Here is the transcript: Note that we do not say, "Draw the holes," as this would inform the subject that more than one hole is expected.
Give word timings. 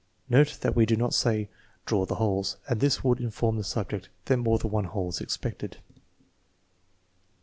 Note 0.29 0.57
that 0.61 0.75
we 0.75 0.87
do 0.87 0.95
not 0.95 1.13
say, 1.13 1.47
"Draw 1.85 2.07
the 2.07 2.15
holes," 2.15 2.57
as 2.67 2.79
this 2.79 3.03
would 3.03 3.19
inform 3.19 3.55
the 3.57 3.63
subject 3.63 4.09
that 4.25 4.37
more 4.37 4.57
than 4.57 4.71
one 4.71 4.85
hole 4.85 5.09
is 5.09 5.21
expected. 5.21 5.77